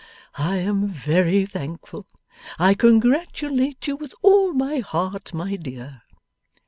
[0.39, 2.07] I am very thankful.
[2.57, 6.01] I congratulate you with all my heart, my dear.